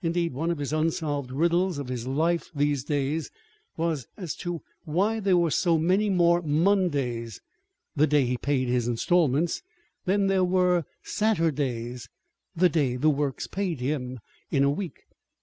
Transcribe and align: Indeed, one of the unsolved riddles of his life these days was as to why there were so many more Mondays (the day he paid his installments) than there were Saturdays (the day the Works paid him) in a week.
Indeed, 0.00 0.32
one 0.32 0.50
of 0.50 0.56
the 0.56 0.78
unsolved 0.78 1.30
riddles 1.30 1.76
of 1.76 1.88
his 1.88 2.06
life 2.06 2.50
these 2.54 2.84
days 2.84 3.30
was 3.76 4.06
as 4.16 4.34
to 4.36 4.62
why 4.86 5.20
there 5.20 5.36
were 5.36 5.50
so 5.50 5.76
many 5.76 6.08
more 6.08 6.40
Mondays 6.40 7.42
(the 7.94 8.06
day 8.06 8.24
he 8.24 8.38
paid 8.38 8.68
his 8.68 8.88
installments) 8.88 9.60
than 10.06 10.26
there 10.26 10.42
were 10.42 10.84
Saturdays 11.02 12.08
(the 12.56 12.70
day 12.70 12.96
the 12.96 13.10
Works 13.10 13.46
paid 13.46 13.78
him) 13.80 14.20
in 14.50 14.64
a 14.64 14.70
week. 14.70 15.02